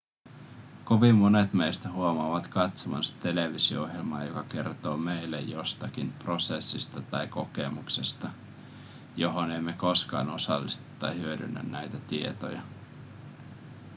kovin 0.83 1.15
monet 1.15 1.53
meistä 1.53 1.89
huomaavat 1.89 2.47
katsovansa 2.47 3.13
televisio-ohjelmaa 3.19 4.23
joka 4.23 4.43
kertoo 4.43 4.97
meille 4.97 5.39
jostakin 5.41 6.13
prosessista 6.13 7.01
tai 7.01 7.27
kokemuksesta 7.27 8.29
johon 9.17 9.51
emme 9.51 9.73
koskaan 9.73 10.29
osallistu 10.29 10.83
tai 10.99 11.19
hyödynnä 11.19 11.63
näitä 11.63 11.97
tietoja 12.07 12.61